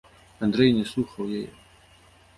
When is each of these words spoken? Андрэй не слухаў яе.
Андрэй 0.45 0.71
не 0.79 0.85
слухаў 0.93 1.23
яе. 1.41 1.45